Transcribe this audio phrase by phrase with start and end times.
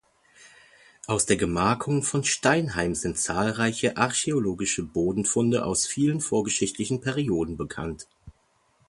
[1.05, 8.07] Aus der Gemarkung von Steinheim sind zahlreiche archäologische Bodenfunde aus vielen vorgeschichtlichen Perioden bekannt.